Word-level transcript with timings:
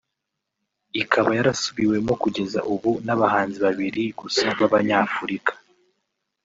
ikaba 1.01 1.29
yarasubiwemo 1.37 2.13
kugeza 2.23 2.59
ubu 2.73 2.91
n’abahanzi 3.05 3.57
babiri 3.65 4.03
gusa 4.19 4.43
babanyafurika 4.59 5.53